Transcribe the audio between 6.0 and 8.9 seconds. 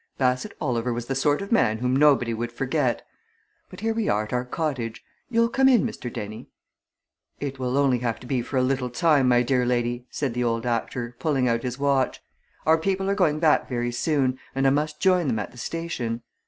Dennie?" "It will only have to be for a little